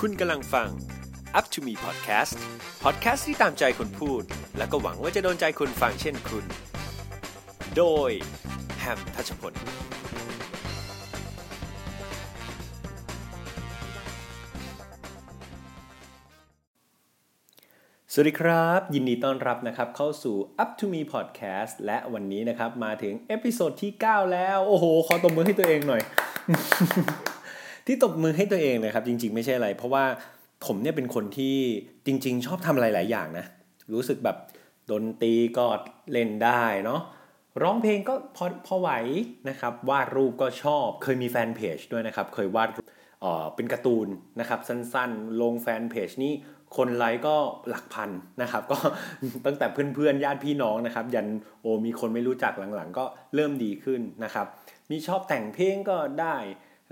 [0.00, 0.68] คุณกำลังฟัง
[1.38, 2.34] Up to Me Podcast
[2.84, 4.22] Podcast ที่ตามใจคนพูด
[4.58, 6.44] และก็หวังว่าจะโดนใจคนฟังเช่นคุณ
[7.76, 8.10] โดย
[8.78, 9.52] แฮมทัชพล
[18.14, 26.02] สวัสดีครับ ยินดีต้อนรับนะครับเข้าสู่ Up to Me Podcast และวันนี้นะครับมาถึง episode ที่ 9 แล้ว โอ้โห ขอตบมือให้ตัวเองหน่อย
[27.86, 30.04] ที่ตบมือให้ตัวเองนะครับ จริง ๆ ไม่ใช่อะไร เพราะว่า
[30.66, 31.56] ผมเนี่ยเป็นคนที่
[32.06, 33.46] จริง ๆ ชอบทำอะไรหลายอย่างนะ
[33.92, 34.36] รู้สึกแบบ
[34.90, 35.66] ดนตรีก็
[36.12, 37.00] เล่นได้เนาะ
[37.62, 38.90] ร้องเพลงก็พอพอไหว
[39.48, 42.70] นะครับ วาดรูปก็ชอบ เคยมีแฟนเพจด้วยนะครับ เคยวาด
[43.20, 44.08] เอ่อเป็นการ์ตูน
[44.40, 46.34] นะครับ สั้นๆ ลงแฟนเพจนี่
[46.76, 47.36] คนไลค์ก็
[47.68, 48.10] หลักพัน
[48.42, 48.78] นะครับ ก็
[49.46, 51.26] ตั้งแต่เพื่อนๆญาติพี่น้องนะครับ ยัน
[51.60, 53.04] โอมีคนไม่รู้จักหลังๆ ก็
[53.34, 54.46] เริ่มดีขึ้นนะครับ
[54.90, 56.36] มีชอบแต่งเพลงก็ได้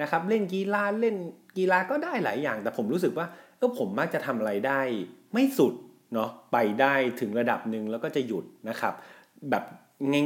[0.03, 1.17] นะครับ เล่นกีฬาเล่น
[1.59, 3.27] กีฬาก็ได้หลายอย่าง แต่ผมรู้สึกว่า
[3.59, 4.81] เออผมมักจะทำอะไรได้
[5.33, 5.75] ไม่สุด
[6.15, 8.95] เนาะไปได้ถึงระดับหนึ่งแล้วก็จะหยุดนะครับ
[9.51, 9.65] แบบ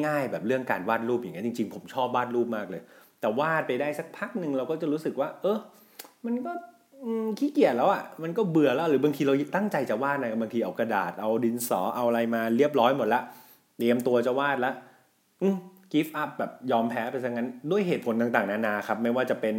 [0.06, 2.82] ง่าย ๆ แบบเรื่องการวาดรูปอย่างเงี้ยจริง ๆ ผมชอบวาดรูปมากเลย
[3.20, 5.58] แต่วาดไปได้สักพักหนึ่งเราก็จะรู้สึกว่า เออ
[6.24, 6.52] มันก็
[7.38, 13.20] ขี้เกียจแล้วอะ่ะมันก็เบื่อแล้วหรือบางทีเราตั้งใจจะวาดนะบางทีเอากระดาษเอาดินสอเอาอะไรมาเรียบร้อยหมดละ
[13.78, 14.74] เตรียมตัวจะวาดแล้ว
[15.92, 19.54] กิฟต์อัพแบบยอมแพ้ไปซะงั้นด้วยเหตุผลต่างๆ นานาครับ ไม่ว่าจะเป็น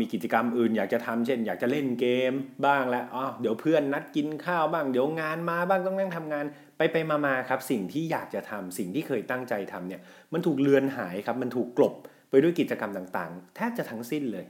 [0.00, 2.32] มีกิจกรรมอื่น อยากจะทำเช่น อยากจะเล่นเกม
[2.66, 6.44] บ้างแล้วอ๋อเดี๋ยวเพื่อนนัดกินข้าวบ้าง เดี๋ยวงานมาบ้างต้องนั่งทำงาน
[6.76, 10.00] ไปไปมามาครับสิ่งที่อยากจะทำสิ่งที่เคยตั้งใจทำเนี่ย
[10.32, 11.94] มันถูกเลือนหายครับมันถูกกลบ
[12.30, 14.44] ไปด้วยกิจกรรมต่างๆ แทบจะทั้งสิ้นเลย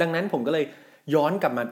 [0.00, 0.64] ดังนั้นผมก็เลย
[1.14, 1.64] ย้อนกลับมา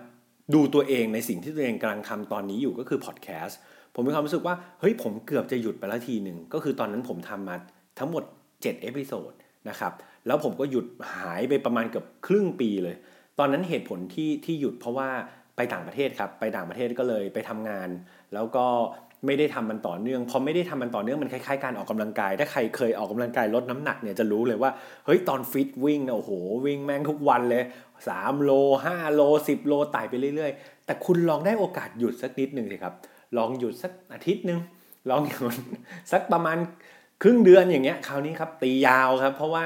[0.54, 3.58] ดูตัวเองในสิ่งที่ตัวเองกำลังทำตอนนี้อยู่ก็คือพอดแคสต์
[3.94, 7.56] ผมมีความรู้สึกว่าเฮ้ยผมเกือบจะหยุดไปแล้วทีหนึ่งก็คือตอนนั้นผมทำมา
[7.98, 9.32] ทั้งหมด7 episode
[9.68, 9.92] นะครับ
[10.26, 12.96] แล้วผมก็หยุดหายไปประมาณเกือบครึ่งปีเลย
[13.38, 15.08] ตอนนั้นเหตุผลที่ที่หยุดเพราะว่า
[15.56, 17.88] ไปต่างประเทศครับไปต่างประเทศก็เลยไปทำงาน
[18.34, 18.66] แล้วก็
[19.26, 24.70] ไม่ได้ทำมันต่อเนื่องพอไม่ได้ทำมันต่อเนื่องมันคล้ายๆการออกกำลังกาย ถ้าใครเคยออกกำลังกายลดน้ำหนักเนี่ยจะรู้เลยว่า
[25.06, 26.30] เฮ้ยตอนฟิตวิ่งเนี่ยโอ้โห
[26.66, 27.62] วิ่งแม่งทุกวันเลย
[28.12, 28.50] 3 โล
[28.86, 32.94] 5 โล 10 โลไต่ไปเรื่อยๆ แต่คุณลองได้โอกาสหยุดสักนิดหนึ่งสิครับ
[33.36, 34.60] ลองหยุดสักอาทิตย์หนึ่ง
[35.10, 35.54] ลองหยุด
[36.12, 36.58] สักประมาณ
[37.22, 39.64] ครึ่งเดือนอย่างเงี้ยคราวนี้ครับตียาวครับ เพราะว่า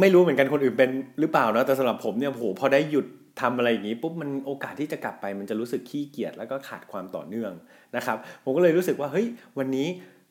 [0.00, 0.90] ไม่รู้เหมือนกันคนอื่นเป็น
[1.20, 3.06] หรือเปล่านะแต่สำหรับผมเนี่ยโหพอได้หยุด
[3.40, 7.52] ทำอะไรอย่างนี้ปุ๊บมันโอกาสที่จะกลับไป มันจะรู้สึกขี้เกียจแล้วก็ขาดความต่อเนื่อง
[7.96, 9.26] นะครับ ผมก็เลยรู้สึกว่าเฮ้ย
[9.58, 9.86] วันนี้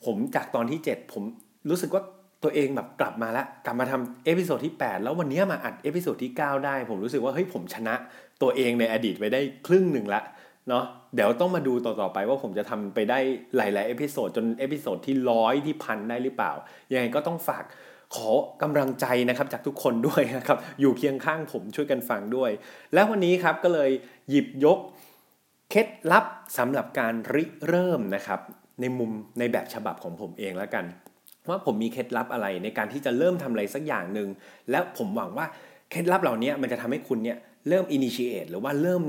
[0.06, 1.24] ผมจากตอนที่ 7 ผม
[1.70, 2.04] รู้สึกว่า
[2.46, 7.96] ตัวเองแบบกลับมาแล้วกลับมาทำ episode ที่ 8 แล้ววันนี้มาอัด episode ที่ 9 ได้ ผมรู้สึกว่าเฮ้ยผมชนะ
[8.42, 10.22] ตัวเองในอดีตไปได้ครึ่งหนึ่งละ
[10.70, 10.84] เนาะ
[11.16, 13.20] เดี๋ยวต้องมาดูต่อๆไปว่าผมจะทำไปได้
[13.56, 16.52] หลายๆ episode จน episode ที่ร้อยที่พันได้หรือเปล่า
[16.92, 17.64] ยังไงก็ต้องฝาก
[18.16, 18.30] ขอ
[18.62, 22.52] กำลังใจนะครับจากทุกคนด้วยนะครับ อยู่เคียงข้างผมช่วยกันฟังด้วย
[22.94, 23.92] แล้ววันนี้ครับก็เลย
[24.30, 24.80] หยิบยก
[25.72, 26.26] เคล็ดลับ
[26.58, 28.40] สำหรับการริเริ่มนะครับ
[28.82, 30.86] ในมุมในแบบฉบับของผมเองแล้วกัน
[31.50, 34.30] ว่าผมมีเคล็ดลับอะไรในการที่จะเริ่มทำอะไรสักอย่างหนึ่ง
[34.72, 35.46] แล้วผมหวังว่า
[35.92, 37.38] เคล็ดลับเหล่านี้มันจะทำให้คุณเนี่ย
[37.70, 39.04] เริ่ม initiate หรือว่าเริ่ม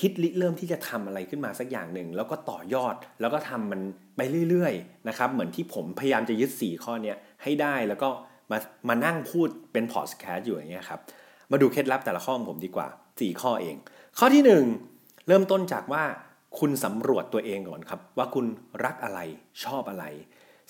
[0.00, 3.80] คิดริเริ่มที่จะทำอะไรขึ้นมาสักอย่างหนึ่งแล้วก็ต่อยอดแล้วก็ทำมัน
[4.16, 4.20] ไป
[4.50, 8.08] เรื่อยๆนะครับเหมือนที่ผมพยายามจะยึด 4 ข้อเนี้ยให้ได้แล้วก็
[8.50, 8.58] มา
[8.88, 11.00] มานั่งพูดเป็นพอดแคสต์อยู่อย่างเงี้ยครับ
[11.50, 13.76] มาดูเคล็ดลับแต่ละข้อของผมดีกว่า 4 ข้อเอง
[14.18, 14.42] ข้อที่
[14.84, 16.04] 1 เริ่มต้นจากว่า
[16.58, 18.46] คุณสำรวจตัวเองก่อนครับ ว่าคุณ
[18.84, 19.20] รักอะไร
[19.64, 20.04] ชอบอะไร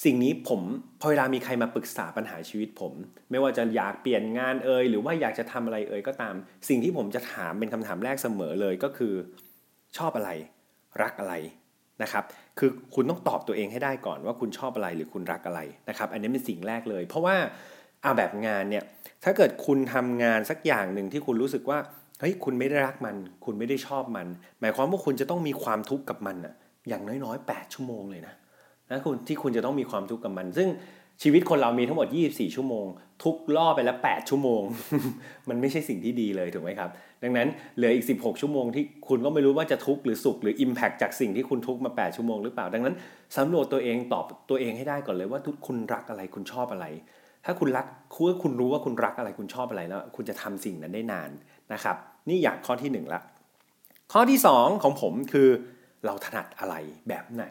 [0.05, 0.61] สิ่งนี้ผม
[1.00, 2.93] พอเวลามีใครมาปรึกษาปัญหาชีวิตผม
[3.31, 6.34] ไม่ว่าจะอยากเปลี่ยนงานเอ่ยหรือว่าอยากจะทำอะไรเอ่ยก็ตาม
[6.69, 9.15] สิ่งที่ผมจะถามเป็นคำถามแรกเสมอเลยก็คือ
[9.99, 10.31] ชอบอะไร
[11.03, 11.34] รักอะไร
[12.03, 12.25] นะครับ
[12.59, 17.37] คือคุณต้องตอบตัวเองให้ได้ก่อนว่าคุณชอบอะไรหรือคุณรักอะไรนะครับ อันนี้เป็นสิ่งแรกเลย เพราะว่า
[18.03, 18.84] เอาแบบงานเนี่ย
[19.25, 21.78] ถ้าเกิดคุณทำงานสักอย่างหนึ่งที่คุณรู้สึกว่า
[22.21, 24.27] เฮ้ยคุณไม่ได้รักมัน คุณไม่ได้ชอบมัน
[24.60, 26.55] หมายความว่าคุณจะต้องมีความทุกข์กับมันอะ
[26.89, 28.34] อย่างน้อยๆ 8 ชั่วโมงเลยนะ
[28.91, 30.69] นะคุณที่คุณจะต้องมีความทุกข์กับมัน ซึ่ง
[31.23, 32.87] ชีวิตคนเรามีทั้งหมด 24 ชั่วโมง
[33.25, 34.63] ทุกล่อไปแล้ว 8 ชั่วโมง
[35.48, 36.91] มันไม่ใช่สิ่งที่ดีเลยถูกไหมครับ
[37.22, 42.95] ดังนั้นเหลืออีก 16 ชั่วโมงที่คุณก็ไม่รู้ว่าจะทุกข์หรือสุขหรือ Impact จากสิ่งที่คุณทุกข์มา 8 ชั่วโมงหรือเปล่า ดังนั้น
[43.37, 46.86] สำรวจตัวเองตอบตัวเองให้ได้ก่อนเลยว่าทุกคุณรักอะไรคุณชอบอะไร
[47.45, 51.31] ถ้าคุณรักคุณคุณรู้ว่าคุณรักอะไรคุณชอบอะไรแล้ว คุณจะทำสิ่งนั้นได้นาน
[51.72, 51.97] นะครับ
[52.28, 53.21] นี่อย่างข้อที่1ละ
[54.13, 55.48] ข้อที่ 2 ของผมคือ
[56.04, 56.75] เราถนัดอะไร
[57.09, 57.47] แบบไหน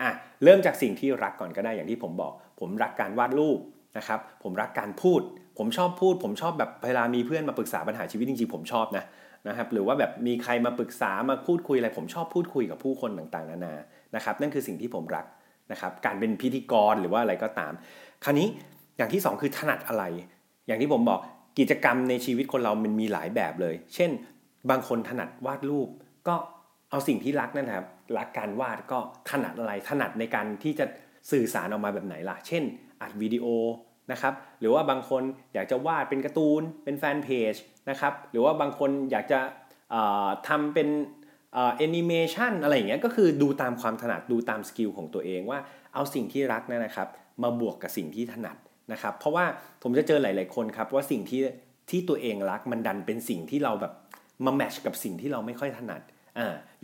[0.00, 0.10] อะ
[0.44, 3.58] เริ่มจากสิ่งที่รักก่อนก็ได้อย่างที่ผมบอก ผมรักการวาดรูป
[3.98, 5.20] นะครับผมรักการพูด
[5.58, 9.04] ผมชอบพูด ผมชอบแบบเวลามีเพื่อนมาปรึกษาปัญหาชีวิตจริงๆผมชอบนะ
[9.48, 13.74] นะครับหรือว่าแบบมีใครมาปรึกษามาพูดคุยอะไร ผมชอบพูดคุยกับผู้คนต่างๆนานา
[14.14, 15.26] นะครับนั่นคือสิ่งที่ผมรัก
[15.72, 17.72] นะครับการเป็นพิธีกรหรือว่าอะไรก็ตาม
[18.24, 18.48] คราวนี้
[18.96, 20.04] อย่างที่ 2 คือถนัดอะไร
[20.66, 21.20] อย่างที่ผมบอก
[21.58, 24.10] กิจกรรมในชีวิตคนเรามันมีหลายแบบเลย เช่น
[24.70, 25.88] บางคนถนัดวาดรูป
[26.28, 26.34] ก็
[26.90, 27.88] เอาสิ่งที่รักนั่นแหละครับ
[28.18, 28.98] รักการวาดก็
[29.30, 30.86] ถนัดอะไรถนัดในการที่จะ
[31.30, 32.62] สื่อสารออกมาแบบไหนล่ะ เช่น
[33.02, 33.46] อัดวิดีโอ
[34.12, 35.22] นะครับหรือว่าบางคน
[35.54, 37.54] อยากจะวาดเป็นการ์ตูน เป็นแฟนเพจ
[37.90, 39.40] นะครับหรือว่าบางคนอยากจะ
[40.48, 40.88] ทำเป็น
[41.52, 45.58] แอนิเมชันอะไรอย่างเงี้ยก็คือดูตามความถนัดดูตาม skill ของตัวเองว่า
[45.94, 47.08] เอาสิ่งที่รักนั่นนะครับ
[47.42, 48.56] มาบวกกับสิ่งที่ถนัด
[48.92, 49.44] นะครับเพราะว่า
[49.82, 51.40] ผมจะเจอหลาย ๆ คนครับว่าสิ่งที่
[51.90, 53.92] ที่ตัวเองรักมันดันเป็นสิ่งที่เราแบบ
[54.44, 56.00] มาแมชกับสิ่งที่เราไม่ค่อยถนัด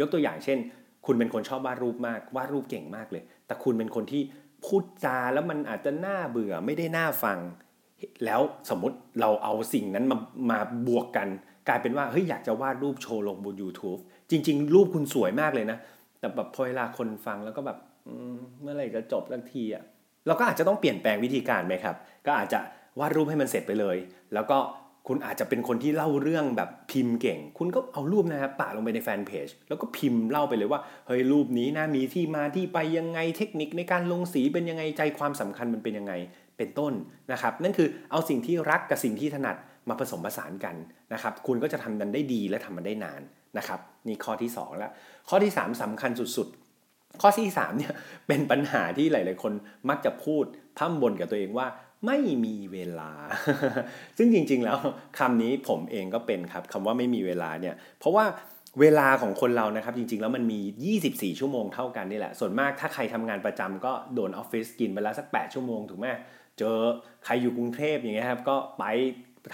[0.00, 0.58] ยกตัวอย่างเช่น
[1.06, 4.22] คุณเป็นคนชอบวาดรูปมากวาดรูปเก่งมากเลย แต่คุณเป็นคนที่
[4.64, 7.38] พูดจาแล้วมันอาจจะน่าเบื่อไม่ได้น่าฟัง
[8.24, 8.40] แล้ว
[8.70, 10.18] สมมติเราเอาสิ่งนั้นมา
[10.50, 10.58] มา
[10.88, 11.28] บวกกัน
[11.68, 15.78] กลายเป็นว่าเฮ้ยอยากจะวาดรูปโชว์ลงบน YouTube จริง ๆ รูปคุณสวยมากเลยนะ
[16.20, 17.78] แต่แบบพอเวลาคนฟังแล้วก็แบบ
[18.62, 19.84] เมื่อไหร่จะจบสักทีอะ
[20.26, 21.96] เราก็อาจจะต้องเปลี่ยนแปลงวิธีการไหมครับ
[22.26, 22.58] ก็อาจจะ
[23.00, 23.96] วาดรูปให้มันเสร็จไปเลย
[24.34, 24.58] แล้วก็
[25.08, 36.12] คุณอาจจะเป็นคนที่เล่าเรื่องแบบพิมพ์เก่ง คุณก็เอารูปนะครับปะลงไปในแฟนเพจ แล้วก็พิมพ์เล่าไปเลยว่า เฮ้ยรูปนี้นะมีที่มาที่ไปยังไงเทคนิคในการลงสีเป็นยังไงใจความสำคัญมันเป็นยังไง
[36.56, 36.92] เป็นต้น
[37.32, 39.56] นะครับ นั่นคือเอาสิ่งที่รักกับสิ่งที่ถนัด
[39.88, 40.76] มาผสมผสานกัน
[41.12, 43.22] นะครับ คุณก็จะทำมันได้ดีและทำมันได้นาน
[43.58, 44.90] นะครับนี่ข้อที่2แล้ว
[45.28, 47.92] ข้อที่ 3สำคัญสุดๆ ข้อที่3เนี่ย
[48.28, 49.52] เป็นปัญหาที่หลาย ๆ คน
[49.88, 50.44] มักจะพูด
[50.78, 51.66] พั่มบนกับตัวเองว่า
[52.06, 53.10] ไม่มีเวลา
[54.18, 54.78] ซึ่งจริง ๆ แล้ว
[55.18, 58.24] คำนี้ผมเองก็เป็นครับคำว่าไม่มีเวลาเนี่ยเพราะว่า
[58.80, 60.60] เวลาของคนเรานะครับจริง ๆ แล้วมันมี
[61.00, 66.06] 24 ชั่วโมงเท่ากันนี่แหละ ส่วนมากถ้าใครทำงานประจำก็โดนออฟฟิศกินไปแล้วสัก 8 ชั่วโมงถูกไหม
[66.58, 66.78] เจอ
[67.24, 68.84] ใครอยู่กรุงเทพอย่างเงี้ยครับก็ไป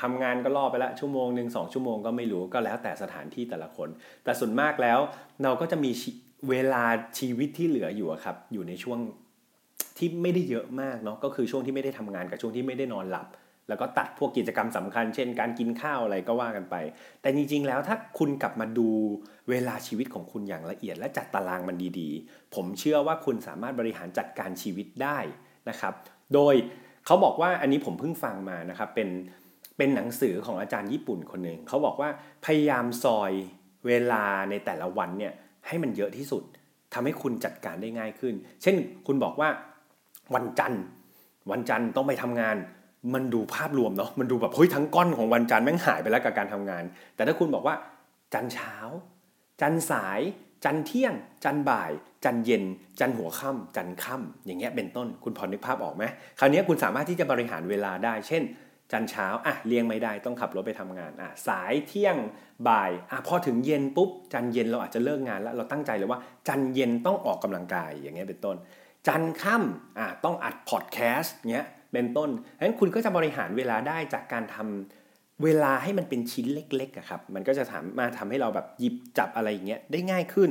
[0.03, 3.89] ทำงานก็ล่อไปละชั่วโมงหนึ่งสองชั่วโมงก็ไม่รู้ก็แล้วแต่สถานที่แต่ละคน
[4.25, 4.99] แต่ส่วนมากแล้ว
[5.43, 5.91] เราก็จะมี
[6.51, 6.85] เวลา
[7.19, 8.99] ชีวิตที่เหลืออยู่ครับอยู่ในช่วง
[10.01, 13.29] ที่ไม่ได้เยอะมากเนาะก็คือช่วงที่ไม่ได้ทำงานกับช่วงที่ไม่ได้นอนหลับ
[13.69, 16.77] แล้วก็ตัดพวกกิจกรรมสำคัญ เช่น การกินข้าวอะไรก็ว่ากันไป
[17.21, 18.89] แต่จริงๆแล้วถ้าคุณกลับมาดู
[19.51, 25.19] เวลาชีวิตของคุณอย่างละเอียด และจัดตารางมันดีๆ ผมเชื่อว่าคุณสามารถบริหารจัดการชีวิตได้
[25.69, 25.95] นะครับ
[26.35, 26.55] โดย
[27.07, 29.09] เขาบอกว่าอันนี้ผมเพิ่งฟังมานะครับเป็น
[29.77, 32.11] เป็นหนังสือของอาจารย์ญี่ปุ่นคนหนึ่งเขาบอกว่า
[32.45, 33.33] พยายามซอย
[33.87, 35.33] เวลาในแต่ละวันเนี่ย
[35.67, 36.43] ให้มันเยอะที่สุด
[36.95, 38.77] ทำให้คุณจัดการได้ง่ายขึ้น เช่น
[39.07, 39.49] คุณบอกว่า
[40.35, 40.83] วันจันทร์
[41.51, 42.57] วันจันทร์ต้องไปทำงาน
[43.15, 46.85] มันดูภาพรวมเนาะมันดูแบบเฮ้ยทั้งก้อนของวันจันทร์แม่งหายไปแล้วกับการทำงาน
[47.15, 47.75] แต่ถ้าคุณบอกว่า
[48.35, 48.75] จันเช้า
[49.61, 50.21] จันสาย
[50.65, 51.91] จันเที่ยง จันบ่าย
[52.25, 52.65] จันเย็น
[53.01, 56.05] จันหัวค่ำจันค่ำอย่างเงี้ยเป็นต้นคุณพอนึกภาพออกไหม
[56.39, 58.43] คราวนี้คุณสามารถที่จะบริหารเวลาได้ เช่น
[58.93, 62.17] จันเช้าอะเลี้ยงไม่ได้ต้องขับรถไปทำงานอะสายเที่ยง
[62.69, 68.57] บ่ายอะพอถึงเย็นปุ๊บจันเย็นเราอาจจะเลิกงานแล้วเราตั้งใจเลยว่า จันเย็นต้องออกกำลังกายอย่างเงี้ยเป็นต้น
[69.07, 80.51] จันค่ำอ่าต้องอัดพอดแคสต์เงี้ยเป็นต้นฉะนั้นคุณก็จะบริหารเวลาได้จากการทำเวลาให้มันเป็นชิ้นเล็กๆอะครับ มันก็จะถามมาทำให้เราแบบหยิบจับอะไรอย่างเงี้ยได้ง่ายขึ้น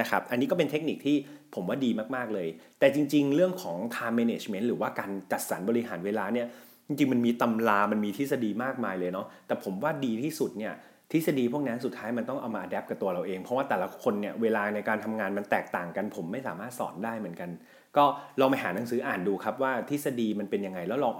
[0.00, 1.16] นะครับ อันนี้ก็เป็นเทคนิคที่
[1.54, 2.48] ผมว่าดีมากๆเลย
[2.78, 6.46] แต่จริง ๆ เรื่องของ time management หรือว่าการจัดสรรบริหารเวลาเนี่ย
[6.86, 10.72] จริงๆ มันมีตำรา มันมีทฤษฎีมากมายเลยเนาะ แต่ผมว่าดีที่สุดเนี่ย
[11.12, 17.50] ทฤษฎีพวกนั้นสุดท้ายมันต้องเอามา adapt กับตัวเราเอง เพราะว่าแต่ละคนเนี่ยเวลาในการทำงานมันแตกต่างกัน ผมไม่สามารถสอนได้เหมือนกัน
[17.96, 18.04] ก็
[18.40, 21.14] ลองไปหาหนังสืออ่านดูครับว่าทฤษฎีมันเป็นยังไง แล้วลอง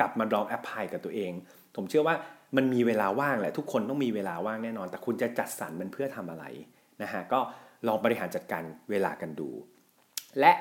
[0.00, 1.32] กลับมาลอง apply กับตัวเอง
[1.76, 2.16] ผมเชื่อว่า
[2.56, 6.44] มันมีเวลาว่างแหละทุกคนต้องมีเวลาว่างแน่นอน แต่คุณจะจัดสรรมันเพื่อทำอะไร
[7.02, 7.40] นะฮะก็
[7.86, 9.48] ลองบริหารจัดการเวลากันดู
[10.40, 10.52] และ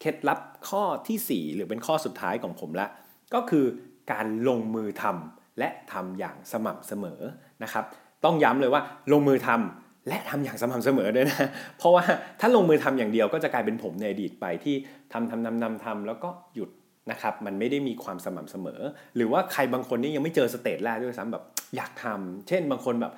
[0.00, 0.38] เคล็ดลับ
[0.68, 2.86] ข้อที่ 4 หรือเป็นข้อสุดท้ายของผมละ
[3.34, 3.64] ก็คือ
[4.12, 7.20] การลงมือทำและทำอย่างสม่ำเสมอ
[7.62, 7.84] นะครับ
[8.24, 12.04] ต้องย้ำเลยว่าลงมือทำ และทำอย่างสม่ำเสมอด้วยนะ เพราะว่า
[12.40, 14.74] ถ้าลงมือทำอย่างเดียวก็จะกลายเป็นผมในอดีตไปที่
[15.12, 16.70] ทำทำทำทำทำแล้วก็หยุด
[17.10, 18.80] นะครับ มันไม่ได้มีความสม่ำเสมอ
[19.16, 21.44] หรือว่าใครบางคนนี่ยังไม่เจอสเตจแรกด้วยซ้ำแบบ
[21.76, 23.12] อยากทำเช่นบางคนแบบ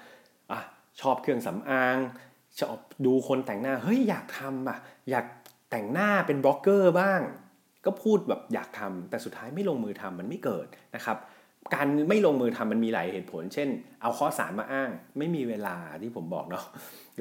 [0.52, 0.60] อะ
[1.00, 1.96] ชอบเครื่องสำอาง
[2.60, 4.78] ชอบดูคนแต่งหน้า เฮ้ยอยากทำอะ
[5.10, 5.26] อยาก
[5.70, 7.20] แต่งหน้าเป็นบล็อกเกอร์บ้าง
[7.84, 11.16] ก็พูดแบบอยากทำแต่สุดท้ายไม่ลงมือทำมันไม่เกิดนะครับ
[11.74, 13.68] การไม่ลงมือทำมันมีหลายเหตุผล เช่น
[14.02, 16.64] เอาข้อสารมาอ้าง ไม่มีเวลาที่ผมบอกเนาะ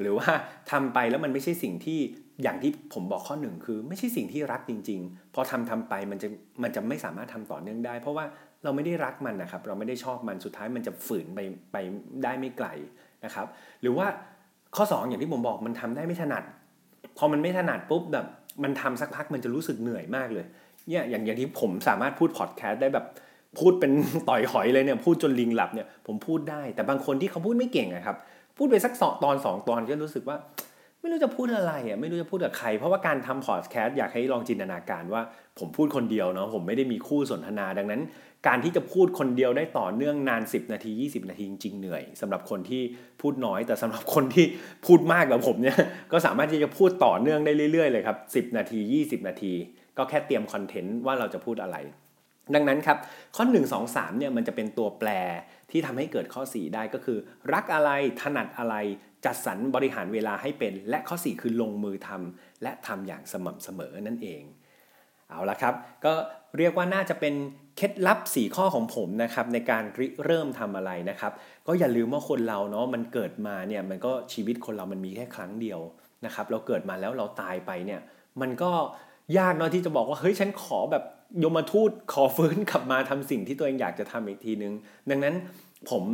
[0.00, 0.28] หรือว่า
[0.70, 1.98] ทำไปแล้วมันไม่ใช่สิ่งที่
[2.42, 6.28] อย่างที่ผมบอกข้อหนึ่งคือ ไม่ใช่สิ่งที่รักจริง ๆ พอทำทำไปมันจะ
[6.62, 8.24] มันจะไม่สามารถทำต่อเนื่องได้ เพราะว่า
[8.64, 11.40] เราไม่ได้รักมันนะครับ เราไม่ได้ชอบมันสุดท้ายมันจะฝืนไป
[11.72, 11.76] ไป
[12.24, 12.68] ได้ไม่ไกล
[13.24, 13.46] นะครับ
[13.82, 14.06] หรือว่า
[14.76, 16.44] ข้อ 2 อย่างที่ผมบอกมันทำได้ไม่ถนัด
[17.18, 18.26] พอมันไม่ถนัดปุ๊บแบบ
[18.62, 20.46] มันทำสักพักมันจะรู้สึกเหนื่อยมากเลย
[20.88, 23.06] เนี่ยอย่างอย่างที่ผมสามารถพูดพอดแคสต์ได้แบบ
[23.58, 23.92] พูดเป็น
[24.28, 28.16] ต่อยหอยเลยเนี่ยพูดจนลิงหลับเนี่ยผมพูดได้ แต่บางคนที่เขาพูดไม่เก่งอะครับ
[28.58, 30.36] พูดไปสักสองตอนสองตอนก็รู้สึกว่า
[31.00, 35.22] ไม่รู้จะพูดอะไรอะไม่รู้จะพูดกับใคร เพราะว่าการทำพอดแคสต์อยากให้ลองจินตนาการว่า
[35.58, 38.02] ผมพูดคนเดียวเนาะผมไม่ได้มีคู่สนทนาดังนั้น
[38.46, 42.82] การที่จะพูดคนเดียวได้ต่อเนื่องนาน 10 นาที 20 นาทีจริงๆเหนื่อยสำหรับคนที่
[43.22, 44.46] พูดน้อย แต่สำหรับคนที่
[44.86, 45.76] พูดมากแบบผมเนี่ย
[46.12, 49.52] ก็สามารถที่จะพูดต่อเนื่องได้เรื่อยๆเลยครับ10 นาที 20 นาที
[49.98, 51.76] ก็แค่เตรียมคอนเทนต์ว่าเราจะพูดอะไร
[52.54, 52.98] ดังนั้นครับ
[53.36, 55.10] ข้อ 1 2 3เนี่ยมันจะเป็นตัวแปร
[55.70, 57.18] ที่ทำให้เกิดข้อ 4 ได้ก็คือ
[57.52, 58.74] รักอะไรถนัดอะไร
[59.24, 64.42] จัดสรรบริหารเวลาให้เป็น และข้อ 4 คือลงมือทำและทำอย่างสม่ำเสมอนั่นเอง
[65.30, 65.74] เอาละครับ
[66.04, 66.12] ก็
[66.58, 67.34] เรียกว่าน่าจะเป็น
[67.76, 71.32] เคล็ดลับ 4 ข้อของผมนะครับในการริเริ่มทำอะไรนะครับ
[71.66, 75.80] ก็อย่าลืมว่าคนเราเนาะมันเกิดมาเนี่ยมันก็ชีวิตคนเรามันมีแค่ครั้งเดียว
[76.24, 78.00] นะครับ เราเกิดมาแล้วเราตายไปเนี่ย
[78.40, 78.70] มันก็
[79.38, 81.04] ยากเนาะที่จะบอกว่าเฮ้ยฉันขอแบบ
[81.42, 84.72] ยมทูตขอฟื้นกลับมาทำสิ่งที่ตัวเองอยากจะทำอีกทีนึง
[85.10, 85.34] ดังนั้น
[85.90, 86.04] ผม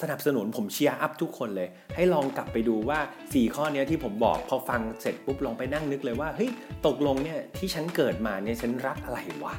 [0.00, 6.50] สนับสนุนผมเชียร์อัพทุกคนเลย ให้ลองกลับไปดูว่า 4 ข้อนี้ที่ผมบอกพอฟังเสร็จปุ๊บลองไปนั่งนึกเลยว่าเฮ้ย
[6.86, 9.54] ตกลงเนี่ยที่ฉันเกิดมาเนี่ยฉันรักอะไรวะ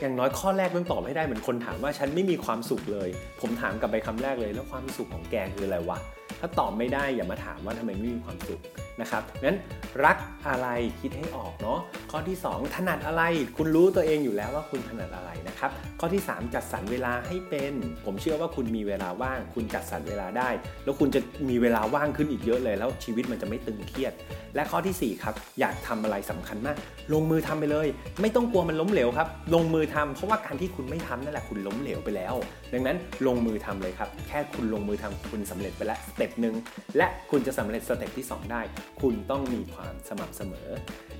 [0.00, 3.08] อย่างน้อยข้อแรกต้องตอบให้ได้เหมือนคนถามว่าฉันไม่มีความสุขเลย
[3.40, 5.98] ผมถามกลับไปคำแรกเลยแล้วความสุขของแกคืออะไรวะ
[6.40, 8.60] ถ้าตอบไม่ได้อย่ามาถามว่าทำไมไม่มีความสุข
[9.00, 9.56] นะครับงั้น
[10.04, 10.16] รัก
[10.48, 10.68] อะไร
[11.00, 11.78] คิดให้ออกเนาะ
[12.10, 13.22] ข้อที่ 2 ถนัดอะไร
[13.56, 15.70] คุณรู้ตัวเองอยู่แล้วว่าคุณถนัดอะไรนะครับ
[16.00, 17.74] ข้อที่ 3 จัดสรรเวลาให้เป็น
[18.04, 20.48] ผมเชื่อว่าคุณมีเวลาว่าง คุณจัดสรรเวลาได้
[20.84, 21.20] แล้วคุณจะ
[21.50, 24.12] มีเวลาว่างขึ้นอีกเยอะเลย แล้วชีวิตมันจะไม่ตึงเครียด
[24.54, 26.76] และข้อที่ 4 ครับ อยากทำอะไรสำคัญมาก
[27.12, 27.88] ลงมือทำไปเลย
[28.20, 32.34] ไม่ต้องกลัวมันล้มเหลวครับ ลงมือทำเพราะว่าการที่คุณไม่ทำนั่นแหละคุณล้มเหลวไปแล้ว
[32.72, 32.96] ดังนั้น
[33.26, 36.54] ลงมือทำเลยครับ แค่คุณลงมือทำคุณสำเร็จไปแล้ว step หนึ่ง
[36.96, 38.62] และคุณจะสำเร็จ step ที่ 2 ได้
[39.00, 40.68] คุณต้องมีความสม่ำเสมอ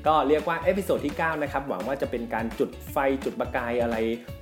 [0.07, 3.97] ก็เรียกว่า episode ที่ 9 นะครับ หวังว่าจะเป็นการจุดไฟจุดประกายอะไร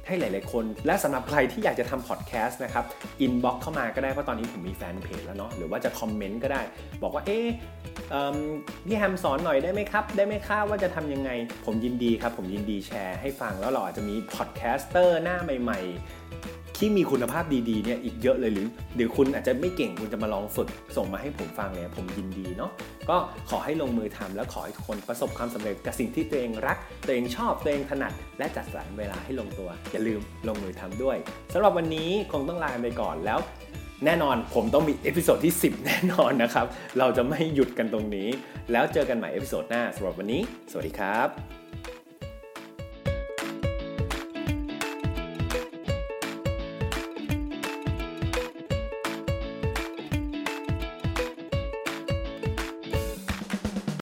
[0.06, 2.84] ให้หลาย ๆ คน และสำหรับใครที่อยากจะทำพอดแคสต์นะครับ
[3.20, 6.62] inbox เข้ามาก็ได้ เพราะตอนนี้ผมมีแฟนเพจแล้วเนาะหรือว่าจะคอมเมนต์ก็ได้
[7.02, 7.46] บอกว่าเอ๊ะ
[8.86, 11.30] พี่แฮมสอนหน่อยได้ไหมครับ ได้ไหมคะว่าจะทำยังไง
[11.64, 22.70] ผมยินดีครับ ผมยินดีแชร์ให้ฟังแล้วเราอาจจะมี podcaster หน้าใหม่ ๆ ที่มีคุณภาพดีๆเนี่ยอีกเยอะเลยหรือเดี๋ยวคุณอาจจะไม่เก่งคุณจะมาลองฝึก ส่งมาให้ผมฟังเลยผมยินดีเนาะ
[23.10, 23.16] ก็
[23.50, 31.16] ขอให้ลงมือทำแล้วขอให้ทุกคนประสบความสำเร็จกับสิ่งที่ตัวเองรัก ตัวเองชอบตัวเองถนัด และจัดสรรเวลาให้ลงตัว อย่าลืมลงมือทำด้วย
[31.52, 33.38] สำหรับวันนี้คงต้องลาไปก่อนแล้ว
[34.04, 36.66] แน่นอนผมต้องมี episode ที่ 10 แน่นอนนะครับ
[36.98, 38.28] เราจะไม่หยุดกันตรงนี้
[38.72, 41.61] แล้วเจอกันใหม่ episode หน้าสำหรับวันนี้ สวัสดีครับ